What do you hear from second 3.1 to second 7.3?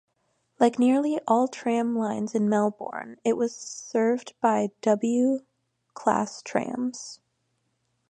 it was served by W class trams.